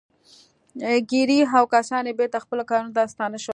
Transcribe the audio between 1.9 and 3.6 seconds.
یې بېرته خپلو کارونو ته ستانه شول